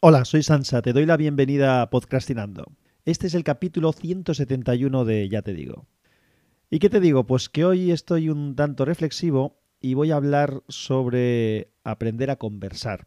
Hola, 0.00 0.26
soy 0.26 0.42
Sansa, 0.42 0.82
te 0.82 0.92
doy 0.92 1.06
la 1.06 1.16
bienvenida 1.16 1.80
a 1.80 1.88
Podcastinando. 1.88 2.66
Este 3.06 3.28
es 3.28 3.34
el 3.34 3.44
capítulo 3.44 3.92
171 3.92 5.06
de 5.06 5.26
Ya 5.30 5.40
te 5.40 5.54
digo. 5.54 5.86
¿Y 6.68 6.80
qué 6.80 6.90
te 6.90 7.00
digo? 7.00 7.24
Pues 7.24 7.48
que 7.48 7.64
hoy 7.64 7.90
estoy 7.90 8.28
un 8.28 8.54
tanto 8.56 8.84
reflexivo 8.84 9.58
y 9.80 9.94
voy 9.94 10.10
a 10.10 10.16
hablar 10.16 10.62
sobre 10.68 11.72
aprender 11.82 12.30
a 12.30 12.36
conversar, 12.36 13.06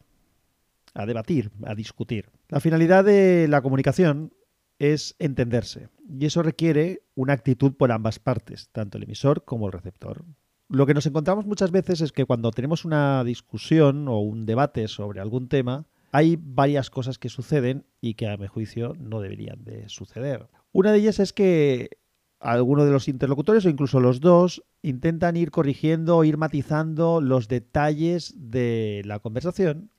a 0.96 1.06
debatir, 1.06 1.52
a 1.64 1.76
discutir. 1.76 2.32
La 2.48 2.60
finalidad 2.60 3.06
de 3.06 3.48
la 3.48 3.62
comunicación 3.62 4.34
es 4.80 5.16
entenderse 5.20 5.90
y 6.10 6.26
eso 6.26 6.42
requiere 6.42 7.04
una 7.14 7.34
actitud 7.34 7.74
por 7.74 7.92
ambas 7.92 8.18
partes, 8.18 8.70
tanto 8.72 8.98
el 8.98 9.04
emisor 9.04 9.46
como 9.46 9.68
el 9.68 9.74
receptor. 9.74 10.26
Lo 10.70 10.88
que 10.88 10.96
nos 10.96 11.06
encontramos 11.06 11.46
muchas 11.46 11.70
veces 11.70 12.02
es 12.02 12.12
que 12.12 12.26
cuando 12.26 12.50
tenemos 12.50 12.84
una 12.84 13.24
discusión 13.24 14.08
o 14.08 14.20
un 14.22 14.48
debate 14.48 14.88
sobre 14.88 15.20
algún 15.20 15.50
tema, 15.50 15.86
hay 16.12 16.38
varias 16.40 16.90
cosas 16.90 17.18
que 17.18 17.30
suceden 17.30 17.86
y 18.02 18.16
que 18.16 18.28
a 18.28 18.38
mi 18.38 18.48
juicio 18.48 18.94
no 19.00 19.22
deberían 19.22 19.64
de 19.64 19.88
suceder. 19.90 20.48
Una 20.72 20.92
de 20.92 21.00
ellas 21.00 21.20
es 21.20 21.34
que 21.34 21.98
alguno 22.40 22.86
de 22.86 22.92
los 22.92 23.08
interlocutores 23.08 23.66
o 23.66 23.70
incluso 23.70 24.00
los 24.00 24.22
dos 24.22 24.64
intentan 24.82 25.36
ir 25.36 25.52
corrigiendo 25.52 26.24
ir 26.24 26.38
matizando 26.38 27.20
los 27.20 27.48
detalles 27.48 28.34
de 28.38 29.02
la 29.06 29.20
conversación 29.20 29.92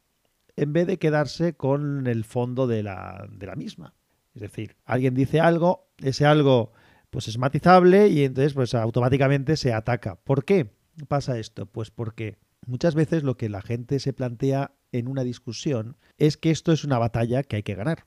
en 0.57 0.73
vez 0.73 0.87
de 0.87 0.99
quedarse 0.99 1.55
con 1.55 2.07
el 2.07 2.25
fondo 2.25 2.67
de 2.67 2.83
la, 2.83 3.29
de 3.31 3.47
la 3.47 3.57
misma. 3.57 3.95
Es 4.35 4.43
decir, 4.43 4.77
alguien 4.85 5.15
dice 5.15 5.41
algo, 5.41 5.89
ese 5.99 6.27
algo 6.27 6.73
pues 7.11 7.29
es 7.29 7.39
matizable 7.39 8.09
y 8.09 8.25
entonces 8.25 8.55
pues 8.55 8.75
automáticamente 8.75 9.57
se 9.57 9.73
ataca. 9.73 10.17
¿Por 10.17 10.45
qué 10.45 10.71
pasa 11.09 11.39
esto? 11.39 11.67
Pues 11.67 11.91
porque 11.91 12.39
muchas 12.67 12.95
veces 12.95 13.23
lo 13.23 13.37
que 13.37 13.49
la 13.49 13.63
gente 13.63 13.99
se 13.99 14.13
plantea 14.13 14.73
en 14.93 15.09
una 15.09 15.25
discusión 15.25 15.97
es 16.19 16.37
que 16.37 16.51
esto 16.51 16.73
es 16.73 16.85
una 16.85 16.99
batalla 16.99 17.43
que 17.43 17.57
hay 17.57 17.63
que 17.63 17.75
ganar. 17.75 18.07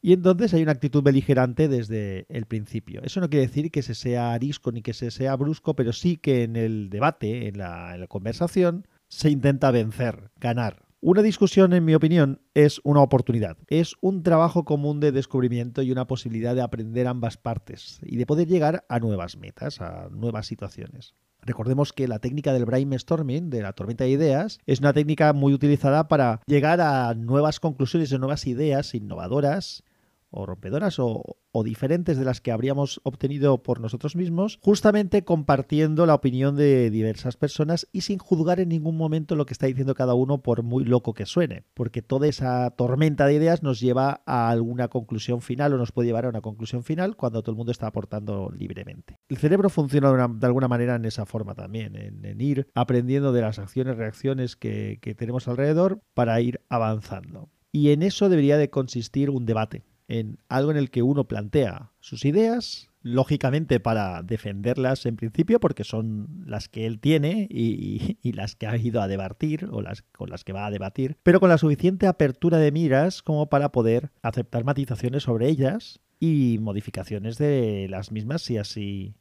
Y 0.00 0.12
entonces 0.12 0.52
hay 0.52 0.62
una 0.62 0.72
actitud 0.72 1.02
beligerante 1.02 1.66
desde 1.66 2.26
el 2.28 2.44
principio. 2.44 3.00
Eso 3.04 3.20
no 3.20 3.30
quiere 3.30 3.46
decir 3.46 3.70
que 3.70 3.80
se 3.80 3.94
sea 3.94 4.34
arisco 4.34 4.70
ni 4.70 4.82
que 4.82 4.92
se 4.92 5.10
sea 5.10 5.34
brusco, 5.34 5.74
pero 5.74 5.94
sí 5.94 6.18
que 6.18 6.42
en 6.42 6.56
el 6.56 6.90
debate, 6.90 7.48
en 7.48 7.56
la, 7.56 7.94
en 7.94 8.00
la 8.00 8.06
conversación, 8.06 8.86
se 9.08 9.30
intenta 9.30 9.70
vencer, 9.70 10.30
ganar. 10.38 10.84
Una 11.06 11.20
discusión, 11.20 11.74
en 11.74 11.84
mi 11.84 11.94
opinión, 11.94 12.40
es 12.54 12.80
una 12.82 13.00
oportunidad. 13.00 13.58
Es 13.66 13.94
un 14.00 14.22
trabajo 14.22 14.64
común 14.64 15.00
de 15.00 15.12
descubrimiento 15.12 15.82
y 15.82 15.92
una 15.92 16.06
posibilidad 16.06 16.54
de 16.54 16.62
aprender 16.62 17.06
ambas 17.06 17.36
partes 17.36 17.98
y 18.02 18.16
de 18.16 18.24
poder 18.24 18.48
llegar 18.48 18.86
a 18.88 19.00
nuevas 19.00 19.36
metas, 19.36 19.82
a 19.82 20.08
nuevas 20.10 20.46
situaciones. 20.46 21.14
Recordemos 21.44 21.92
que 21.92 22.08
la 22.08 22.18
técnica 22.18 22.52
del 22.52 22.64
brainstorming, 22.64 23.50
de 23.50 23.62
la 23.62 23.72
tormenta 23.72 24.04
de 24.04 24.10
ideas, 24.10 24.58
es 24.66 24.80
una 24.80 24.92
técnica 24.92 25.32
muy 25.32 25.52
utilizada 25.52 26.08
para 26.08 26.40
llegar 26.46 26.80
a 26.80 27.14
nuevas 27.14 27.60
conclusiones 27.60 28.10
y 28.12 28.18
nuevas 28.18 28.46
ideas 28.46 28.94
innovadoras 28.94 29.84
o 30.30 30.46
rompedoras 30.46 30.98
o, 30.98 31.36
o, 31.54 31.64
diferentes 31.64 32.18
de 32.18 32.24
las 32.24 32.40
que 32.40 32.52
habríamos 32.52 33.00
obtenido 33.04 33.62
por 33.62 33.80
nosotros 33.80 34.16
mismos, 34.16 34.58
justamente 34.60 35.24
compartiendo 35.24 36.04
la 36.06 36.14
opinión 36.14 36.56
de 36.56 36.90
diversas 36.90 37.36
personas 37.36 37.86
y 37.92 38.02
sin 38.02 38.18
juzgar 38.18 38.60
en 38.60 38.68
ningún 38.68 38.96
momento 38.96 39.36
lo 39.36 39.46
que 39.46 39.54
está 39.54 39.66
diciendo 39.66 39.94
cada 39.94 40.14
uno 40.14 40.42
por 40.42 40.62
muy 40.62 40.84
loco 40.84 41.14
que 41.14 41.26
suene, 41.26 41.64
porque 41.74 42.02
toda 42.02 42.26
esa 42.26 42.70
tormenta 42.72 43.26
de 43.26 43.34
ideas 43.34 43.62
nos 43.62 43.80
lleva 43.80 44.22
a 44.26 44.50
alguna 44.50 44.88
conclusión 44.88 45.40
final 45.40 45.72
o 45.72 45.78
nos 45.78 45.92
puede 45.92 46.08
llevar 46.08 46.26
a 46.26 46.28
una 46.28 46.40
conclusión 46.40 46.82
final 46.82 47.16
cuando 47.16 47.42
todo 47.42 47.52
el 47.52 47.56
mundo 47.56 47.72
está 47.72 47.86
aportando 47.86 48.50
libremente. 48.56 49.18
El 49.28 49.36
cerebro 49.36 49.70
funciona 49.70 50.08
de, 50.08 50.14
una, 50.14 50.28
de 50.28 50.46
alguna 50.46 50.68
manera 50.68 50.96
en 50.96 51.04
esa 51.04 51.24
forma 51.24 51.54
también, 51.54 51.96
en, 51.96 52.24
en 52.24 52.40
ir 52.40 52.68
aprendiendo 52.74 53.32
de 53.32 53.40
las 53.40 53.58
acciones, 53.58 53.96
reacciones 53.96 54.56
que, 54.56 54.98
que 55.00 55.14
tenemos 55.14 55.48
alrededor 55.48 56.00
para 56.14 56.40
ir 56.40 56.60
avanzando. 56.68 57.48
Y 57.72 57.90
en 57.90 58.02
eso 58.02 58.28
debería 58.28 58.56
de 58.56 58.70
consistir 58.70 59.30
un 59.30 59.46
debate 59.46 59.82
en 60.08 60.38
algo 60.48 60.70
en 60.70 60.76
el 60.76 60.90
que 60.90 61.02
uno 61.02 61.26
plantea 61.26 61.92
sus 62.00 62.24
ideas, 62.24 62.90
lógicamente 63.02 63.80
para 63.80 64.22
defenderlas 64.22 65.06
en 65.06 65.16
principio, 65.16 65.60
porque 65.60 65.84
son 65.84 66.44
las 66.46 66.68
que 66.68 66.86
él 66.86 67.00
tiene 67.00 67.46
y, 67.50 68.32
las 68.32 68.56
que 68.56 68.66
ha 68.66 68.76
ido 68.76 69.00
a 69.00 69.08
debatir 69.08 69.68
o 69.70 69.82
las 69.82 70.02
con 70.02 70.30
las 70.30 70.42
que 70.42 70.52
va 70.52 70.66
a 70.66 70.70
debatir, 70.70 71.16
pero 71.22 71.40
con 71.40 71.48
la 71.48 71.58
suficiente 71.58 72.06
apertura 72.06 72.58
de 72.58 72.72
miras 72.72 73.22
como 73.22 73.48
para 73.48 73.70
poder 73.70 74.10
aceptar 74.22 74.64
matizaciones 74.64 75.22
sobre 75.22 75.48
ellas 75.48 76.00
y 76.18 76.58
modificaciones 76.60 77.38
de 77.38 77.86
las 77.88 78.10
mismas 78.10 78.42
si 78.42 78.56
así 78.56 79.14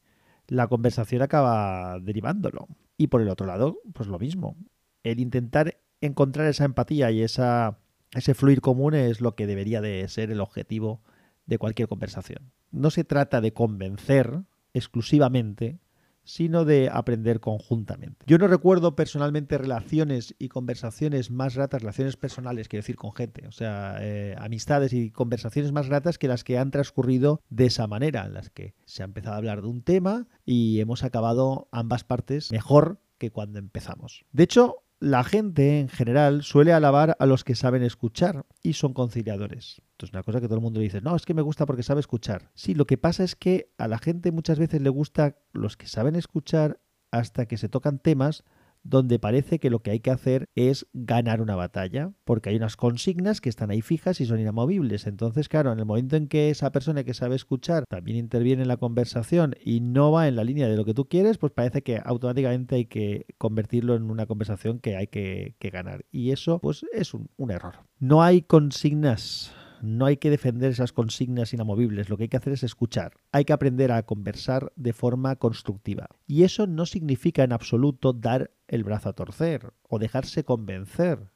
la 0.47 0.67
conversación 0.67 1.21
acaba 1.21 1.99
derivándolo. 1.99 2.67
Y 2.97 3.07
por 3.07 3.21
el 3.21 3.29
otro 3.29 3.47
lado, 3.47 3.79
pues 3.93 4.07
lo 4.07 4.19
mismo, 4.19 4.55
el 5.03 5.19
intentar 5.19 5.77
encontrar 5.99 6.47
esa 6.47 6.65
empatía 6.65 7.11
y 7.11 7.21
esa 7.21 7.79
ese 8.13 8.33
fluir 8.33 8.61
común 8.61 8.93
es 8.93 9.21
lo 9.21 9.35
que 9.35 9.47
debería 9.47 9.81
de 9.81 10.07
ser 10.07 10.31
el 10.31 10.41
objetivo 10.41 11.01
de 11.45 11.57
cualquier 11.57 11.87
conversación. 11.87 12.51
No 12.71 12.89
se 12.89 13.03
trata 13.03 13.41
de 13.41 13.53
convencer 13.53 14.41
exclusivamente, 14.73 15.79
sino 16.23 16.63
de 16.63 16.89
aprender 16.91 17.39
conjuntamente. 17.39 18.25
Yo 18.27 18.37
no 18.37 18.47
recuerdo 18.47 18.95
personalmente 18.95 19.57
relaciones 19.57 20.35
y 20.39 20.47
conversaciones 20.47 21.31
más 21.31 21.55
ratas, 21.55 21.81
relaciones 21.81 22.15
personales, 22.15 22.69
quiero 22.69 22.81
decir 22.81 22.95
con 22.95 23.13
gente, 23.13 23.45
o 23.47 23.51
sea, 23.51 23.97
eh, 23.99 24.35
amistades 24.37 24.93
y 24.93 25.11
conversaciones 25.11 25.71
más 25.71 25.87
ratas 25.87 26.17
que 26.17 26.29
las 26.29 26.43
que 26.43 26.57
han 26.57 26.71
transcurrido 26.71 27.41
de 27.49 27.65
esa 27.65 27.87
manera, 27.87 28.25
en 28.25 28.33
las 28.33 28.49
que 28.49 28.73
se 28.85 29.03
ha 29.03 29.05
empezado 29.05 29.35
a 29.35 29.37
hablar 29.37 29.61
de 29.61 29.67
un 29.67 29.81
tema 29.81 30.27
y 30.45 30.79
hemos 30.79 31.03
acabado 31.03 31.67
ambas 31.71 32.03
partes 32.03 32.51
mejor 32.51 33.01
que 33.17 33.31
cuando 33.31 33.59
empezamos. 33.59 34.25
De 34.31 34.43
hecho, 34.43 34.82
la 35.03 35.25
gente 35.25 35.81
en 35.81 35.89
general 35.89 36.43
suele 36.43 36.71
alabar 36.71 37.17
a 37.19 37.25
los 37.25 37.43
que 37.43 37.55
saben 37.55 37.83
escuchar 37.83 38.45
y 38.61 38.71
son 38.71 38.93
conciliadores. 38.93 39.81
Esto 39.91 40.05
es 40.05 40.13
una 40.13 40.23
cosa 40.23 40.39
que 40.39 40.47
todo 40.47 40.55
el 40.55 40.63
mundo 40.63 40.79
dice, 40.79 41.01
no, 41.01 41.13
es 41.17 41.25
que 41.25 41.33
me 41.33 41.41
gusta 41.41 41.65
porque 41.65 41.83
sabe 41.83 41.99
escuchar. 41.99 42.51
Sí, 42.53 42.73
lo 42.73 42.85
que 42.85 42.97
pasa 42.97 43.25
es 43.25 43.35
que 43.35 43.73
a 43.77 43.89
la 43.89 43.97
gente 43.97 44.31
muchas 44.31 44.59
veces 44.59 44.81
le 44.81 44.89
gusta 44.89 45.35
los 45.51 45.75
que 45.75 45.87
saben 45.87 46.15
escuchar 46.15 46.79
hasta 47.11 47.47
que 47.47 47.57
se 47.57 47.67
tocan 47.67 47.99
temas 47.99 48.45
donde 48.83 49.17
parece 49.17 49.59
que 49.59 49.69
lo 49.69 49.79
que 49.79 49.91
hay 49.91 49.99
que 49.99 50.11
hacer 50.11 50.49
es 50.55 50.87
ganar 50.93 51.41
una 51.41 51.55
batalla, 51.55 52.11
porque 52.25 52.49
hay 52.49 52.57
unas 52.57 52.75
consignas 52.75 53.41
que 53.41 53.49
están 53.49 53.71
ahí 53.71 53.81
fijas 53.81 54.21
y 54.21 54.25
son 54.25 54.39
inamovibles. 54.39 55.07
Entonces, 55.07 55.49
claro, 55.49 55.71
en 55.71 55.79
el 55.79 55.85
momento 55.85 56.15
en 56.15 56.27
que 56.27 56.49
esa 56.49 56.71
persona 56.71 57.03
que 57.03 57.13
sabe 57.13 57.35
escuchar 57.35 57.85
también 57.89 58.17
interviene 58.17 58.63
en 58.63 58.67
la 58.67 58.77
conversación 58.77 59.55
y 59.63 59.79
no 59.79 60.11
va 60.11 60.27
en 60.27 60.35
la 60.35 60.43
línea 60.43 60.67
de 60.67 60.77
lo 60.77 60.85
que 60.85 60.93
tú 60.93 61.07
quieres, 61.07 61.37
pues 61.37 61.51
parece 61.53 61.81
que 61.81 62.01
automáticamente 62.03 62.75
hay 62.75 62.85
que 62.85 63.25
convertirlo 63.37 63.95
en 63.95 64.09
una 64.09 64.25
conversación 64.25 64.79
que 64.79 64.97
hay 64.97 65.07
que, 65.07 65.55
ganar. 65.71 66.05
Y 66.11 66.31
eso, 66.31 66.59
pues, 66.59 66.85
es 66.93 67.13
un 67.13 67.51
error. 67.51 67.75
No 67.99 68.21
hay 68.21 68.43
consignas 68.43 69.53
no 69.83 70.05
hay 70.05 70.15
que 70.15 70.29
defender 70.29 70.71
esas 70.71 70.93
consignas 70.93 71.53
inamovibles, 71.53 72.09
lo 72.09 72.15
que 72.15 72.23
hay 72.23 72.29
que 72.29 72.37
hacer 72.37 72.53
es 72.53 72.63
escuchar. 72.63 73.15
Hay 73.33 73.43
que 73.43 73.51
aprender 73.51 73.91
a 73.91 74.03
conversar 74.03 74.71
de 74.77 74.93
forma 74.93 75.35
constructiva. 75.35 76.07
Y 76.25 76.43
eso 76.43 76.67
no 76.67 76.85
significa 76.85 77.43
en 77.43 77.51
absoluto 77.51 78.13
dar 78.13 78.51
el 78.69 78.85
brazo 78.85 79.09
a 79.09 79.13
torcer 79.13 79.73
o 79.89 79.99
dejarse 79.99 80.45
convencer. 80.45 81.29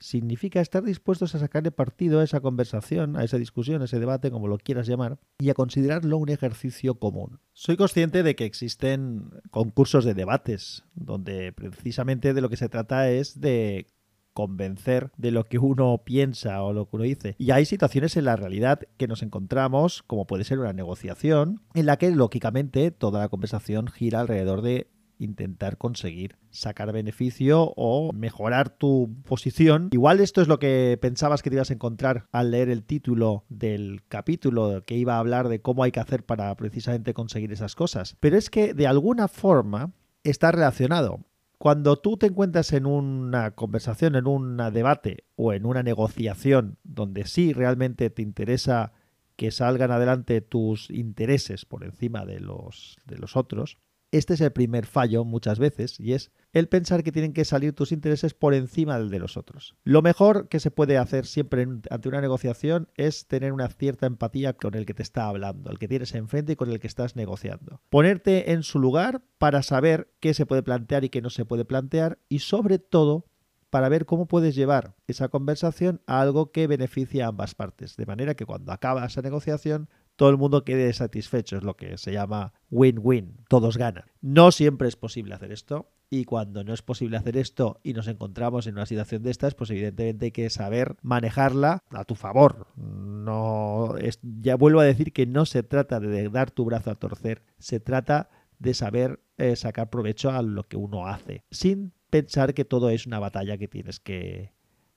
Significa 0.00 0.60
estar 0.60 0.82
dispuestos 0.82 1.36
a 1.36 1.38
sacarle 1.38 1.70
partido 1.70 2.18
a 2.18 2.24
esa 2.24 2.40
conversación, 2.40 3.16
a 3.16 3.22
esa 3.22 3.38
discusión, 3.38 3.82
a 3.82 3.84
ese 3.84 4.00
debate, 4.00 4.32
como 4.32 4.48
lo 4.48 4.58
quieras 4.58 4.88
llamar, 4.88 5.20
y 5.38 5.50
a 5.50 5.54
considerarlo 5.54 6.18
un 6.18 6.28
ejercicio 6.28 6.96
común. 6.96 7.38
Soy 7.52 7.76
consciente 7.76 8.24
de 8.24 8.34
que 8.34 8.46
existen 8.46 9.30
concursos 9.52 10.04
de 10.04 10.14
debates, 10.14 10.82
donde 10.96 11.52
precisamente 11.52 12.34
de 12.34 12.40
lo 12.40 12.48
que 12.48 12.56
se 12.56 12.68
trata 12.68 13.10
es 13.10 13.40
de 13.40 13.86
convencer 14.32 15.10
de 15.16 15.30
lo 15.30 15.44
que 15.44 15.58
uno 15.58 16.02
piensa 16.04 16.62
o 16.62 16.72
lo 16.72 16.88
que 16.88 16.96
uno 16.96 17.04
dice. 17.04 17.34
Y 17.38 17.50
hay 17.50 17.64
situaciones 17.64 18.16
en 18.16 18.24
la 18.24 18.36
realidad 18.36 18.80
que 18.96 19.08
nos 19.08 19.22
encontramos, 19.22 20.02
como 20.02 20.26
puede 20.26 20.44
ser 20.44 20.58
una 20.58 20.72
negociación, 20.72 21.62
en 21.74 21.86
la 21.86 21.96
que 21.96 22.10
lógicamente 22.10 22.90
toda 22.90 23.20
la 23.20 23.28
conversación 23.28 23.88
gira 23.88 24.20
alrededor 24.20 24.62
de 24.62 24.88
intentar 25.18 25.78
conseguir 25.78 26.36
sacar 26.50 26.92
beneficio 26.92 27.72
o 27.76 28.12
mejorar 28.12 28.70
tu 28.70 29.14
posición. 29.24 29.88
Igual 29.92 30.20
esto 30.20 30.42
es 30.42 30.48
lo 30.48 30.58
que 30.58 30.98
pensabas 31.00 31.42
que 31.42 31.50
te 31.50 31.56
ibas 31.56 31.70
a 31.70 31.74
encontrar 31.74 32.26
al 32.32 32.50
leer 32.50 32.68
el 32.68 32.82
título 32.82 33.44
del 33.48 34.02
capítulo 34.08 34.82
que 34.84 34.96
iba 34.96 35.14
a 35.14 35.18
hablar 35.18 35.48
de 35.48 35.60
cómo 35.60 35.84
hay 35.84 35.92
que 35.92 36.00
hacer 36.00 36.24
para 36.24 36.54
precisamente 36.56 37.14
conseguir 37.14 37.52
esas 37.52 37.74
cosas. 37.74 38.16
Pero 38.20 38.36
es 38.36 38.50
que 38.50 38.74
de 38.74 38.86
alguna 38.86 39.28
forma 39.28 39.92
está 40.24 40.52
relacionado. 40.52 41.20
Cuando 41.62 41.96
tú 41.96 42.16
te 42.16 42.26
encuentras 42.26 42.72
en 42.72 42.86
una 42.86 43.52
conversación, 43.52 44.16
en 44.16 44.26
un 44.26 44.56
debate 44.72 45.26
o 45.36 45.52
en 45.52 45.64
una 45.64 45.84
negociación 45.84 46.76
donde 46.82 47.24
sí 47.24 47.52
realmente 47.52 48.10
te 48.10 48.20
interesa 48.20 48.94
que 49.36 49.52
salgan 49.52 49.92
adelante 49.92 50.40
tus 50.40 50.90
intereses 50.90 51.64
por 51.64 51.84
encima 51.84 52.26
de 52.26 52.40
los, 52.40 52.96
de 53.06 53.16
los 53.16 53.36
otros, 53.36 53.78
este 54.12 54.34
es 54.34 54.40
el 54.42 54.52
primer 54.52 54.86
fallo 54.86 55.24
muchas 55.24 55.58
veces 55.58 55.98
y 55.98 56.12
es 56.12 56.30
el 56.52 56.68
pensar 56.68 57.02
que 57.02 57.12
tienen 57.12 57.32
que 57.32 57.46
salir 57.46 57.72
tus 57.72 57.92
intereses 57.92 58.34
por 58.34 58.52
encima 58.52 58.98
del 58.98 59.10
de 59.10 59.18
los 59.18 59.38
otros. 59.38 59.74
Lo 59.84 60.02
mejor 60.02 60.48
que 60.48 60.60
se 60.60 60.70
puede 60.70 60.98
hacer 60.98 61.24
siempre 61.24 61.66
ante 61.90 62.08
una 62.08 62.20
negociación 62.20 62.88
es 62.94 63.26
tener 63.26 63.52
una 63.52 63.68
cierta 63.68 64.06
empatía 64.06 64.52
con 64.52 64.74
el 64.74 64.84
que 64.84 64.94
te 64.94 65.02
está 65.02 65.26
hablando, 65.28 65.70
el 65.70 65.78
que 65.78 65.88
tienes 65.88 66.14
enfrente 66.14 66.52
y 66.52 66.56
con 66.56 66.70
el 66.70 66.78
que 66.78 66.86
estás 66.86 67.16
negociando. 67.16 67.80
Ponerte 67.88 68.52
en 68.52 68.62
su 68.62 68.78
lugar 68.78 69.22
para 69.38 69.62
saber 69.62 70.12
qué 70.20 70.34
se 70.34 70.44
puede 70.44 70.62
plantear 70.62 71.04
y 71.04 71.08
qué 71.08 71.22
no 71.22 71.30
se 71.30 71.46
puede 71.46 71.64
plantear 71.64 72.18
y 72.28 72.40
sobre 72.40 72.78
todo 72.78 73.26
para 73.72 73.88
ver 73.88 74.04
cómo 74.04 74.26
puedes 74.26 74.54
llevar 74.54 74.94
esa 75.06 75.28
conversación 75.28 76.02
a 76.06 76.20
algo 76.20 76.52
que 76.52 76.66
beneficie 76.66 77.22
a 77.22 77.28
ambas 77.28 77.54
partes, 77.54 77.96
de 77.96 78.04
manera 78.04 78.34
que 78.34 78.44
cuando 78.44 78.70
acaba 78.70 79.06
esa 79.06 79.22
negociación 79.22 79.88
todo 80.22 80.30
el 80.30 80.38
mundo 80.38 80.62
quede 80.62 80.92
satisfecho, 80.92 81.56
es 81.56 81.64
lo 81.64 81.74
que 81.74 81.98
se 81.98 82.12
llama 82.12 82.52
win-win, 82.70 83.38
todos 83.48 83.76
ganan. 83.76 84.04
No 84.20 84.52
siempre 84.52 84.86
es 84.86 84.94
posible 84.94 85.34
hacer 85.34 85.50
esto 85.50 85.90
y 86.10 86.26
cuando 86.26 86.62
no 86.62 86.72
es 86.72 86.80
posible 86.80 87.16
hacer 87.16 87.36
esto 87.36 87.80
y 87.82 87.92
nos 87.92 88.06
encontramos 88.06 88.68
en 88.68 88.74
una 88.74 88.86
situación 88.86 89.24
de 89.24 89.32
estas, 89.32 89.56
pues 89.56 89.70
evidentemente 89.70 90.26
hay 90.26 90.30
que 90.30 90.48
saber 90.48 90.94
manejarla 91.02 91.82
a 91.90 92.04
tu 92.04 92.14
favor. 92.14 92.68
No 92.76 93.96
es, 93.98 94.20
ya 94.22 94.54
vuelvo 94.54 94.78
a 94.78 94.84
decir 94.84 95.12
que 95.12 95.26
no 95.26 95.44
se 95.44 95.64
trata 95.64 95.98
de 95.98 96.28
dar 96.28 96.52
tu 96.52 96.64
brazo 96.66 96.92
a 96.92 96.94
torcer, 96.94 97.42
se 97.58 97.80
trata 97.80 98.30
de 98.60 98.74
saber 98.74 99.18
eh, 99.38 99.56
sacar 99.56 99.90
provecho 99.90 100.30
a 100.30 100.40
lo 100.42 100.68
que 100.68 100.76
uno 100.76 101.08
hace, 101.08 101.42
sin 101.50 101.94
pensar 102.10 102.54
que 102.54 102.64
todo 102.64 102.90
es 102.90 103.08
una 103.08 103.18
batalla 103.18 103.58
que 103.58 103.66
tienes 103.66 103.98
que 103.98 104.52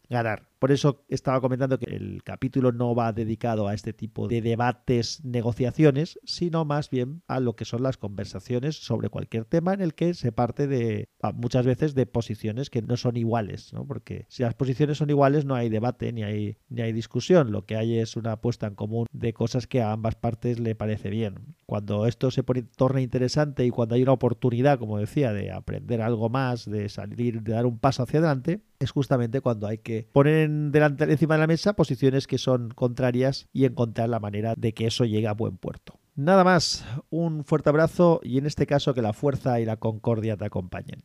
ganar. 0.08 0.50
Por 0.66 0.72
eso 0.72 1.06
estaba 1.10 1.42
comentando 1.42 1.78
que 1.78 1.96
el 1.96 2.24
capítulo 2.24 2.72
no 2.72 2.96
va 2.96 3.14
dedicado 3.14 3.68
a 3.68 3.76
este 3.76 3.94
tipo 3.94 4.28
de 4.28 4.42
debates, 4.42 5.24
negociaciones, 5.24 6.20
sino 6.24 6.66
más 6.66 6.90
bien 6.90 7.22
a 7.28 7.40
lo 7.40 7.56
que 7.56 7.66
son 7.66 7.84
las 7.84 7.98
conversaciones 7.98 8.76
sobre 8.76 9.10
cualquier 9.10 9.46
tema 9.46 9.76
en 9.76 9.82
el 9.82 9.94
que 9.94 10.16
se 10.16 10.32
parte 10.32 10.66
de 10.66 11.08
muchas 11.36 11.68
veces 11.68 11.94
de 11.94 12.08
posiciones 12.08 12.72
que 12.72 12.82
no 12.82 12.98
son 12.98 13.16
iguales, 13.16 13.74
¿no? 13.74 13.86
porque 13.86 14.26
si 14.28 14.42
las 14.42 14.56
posiciones 14.56 14.98
son 14.98 15.12
iguales 15.12 15.46
no 15.46 15.54
hay 15.54 15.70
debate 15.70 16.12
ni 16.12 16.24
hay, 16.24 16.58
ni 16.70 16.82
hay 16.82 16.94
discusión, 16.94 17.52
lo 17.52 17.68
que 17.68 17.76
hay 17.76 18.00
es 18.00 18.16
una 18.16 18.42
puesta 18.42 18.66
en 18.66 18.74
común 18.74 19.06
de 19.12 19.34
cosas 19.34 19.68
que 19.68 19.84
a 19.84 19.92
ambas 19.92 20.16
partes 20.16 20.60
le 20.60 20.74
parece 20.74 21.12
bien. 21.12 21.56
Cuando 21.68 22.08
esto 22.08 22.32
se 22.32 22.42
pone, 22.42 22.64
torna 22.64 23.02
interesante 23.02 23.68
y 23.68 23.70
cuando 23.70 23.94
hay 23.94 24.02
una 24.02 24.14
oportunidad, 24.14 24.80
como 24.80 24.98
decía, 24.98 25.32
de 25.32 25.52
aprender 25.52 26.02
algo 26.02 26.30
más, 26.30 26.68
de 26.68 26.90
salir, 26.90 27.44
de 27.44 27.54
dar 27.54 27.68
un 27.68 27.78
paso 27.78 28.02
hacia 28.02 28.20
adelante, 28.20 28.62
es 28.80 28.92
justamente 28.92 29.42
cuando 29.42 29.68
hay 29.68 29.80
que 29.80 30.08
poner 30.12 30.46
en 30.46 30.55
delante, 30.72 31.04
encima 31.06 31.36
de 31.36 31.42
la 31.42 31.48
mesa 31.48 31.74
posiciones 31.74 32.28
que 32.28 32.38
son 32.38 32.70
contrarias 32.70 33.48
y 33.54 33.66
encontrar 33.66 34.10
la 34.10 34.20
manera 34.20 34.54
de 34.56 34.74
que 34.74 34.88
eso 34.88 35.06
llegue 35.06 35.28
a 35.28 35.34
buen 35.34 35.58
puerto. 35.58 36.00
Nada 36.16 36.44
más, 36.44 36.86
un 37.10 37.44
fuerte 37.44 37.70
abrazo 37.70 38.22
y 38.24 38.38
en 38.38 38.46
este 38.46 38.66
caso 38.66 38.94
que 38.94 39.02
la 39.02 39.14
fuerza 39.14 39.60
y 39.60 39.66
la 39.66 39.78
concordia 39.78 40.38
te 40.38 40.46
acompañen. 40.46 41.04